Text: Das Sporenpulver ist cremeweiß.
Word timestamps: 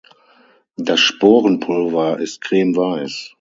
Das 0.77 0.99
Sporenpulver 0.99 2.17
ist 2.19 2.41
cremeweiß. 2.41 3.29